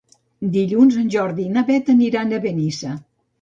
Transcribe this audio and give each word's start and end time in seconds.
Dilluns 0.53 0.97
en 1.01 1.11
Jordi 1.17 1.45
i 1.49 1.51
na 1.59 1.63
Beth 1.69 1.93
aniran 1.95 2.35
a 2.35 2.41
Benissa. 2.47 2.97